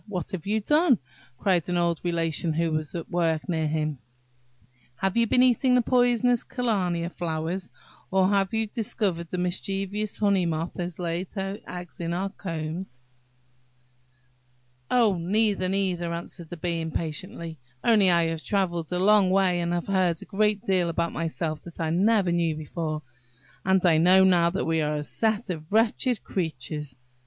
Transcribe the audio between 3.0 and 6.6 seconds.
work near him; "have you been eating the poisonous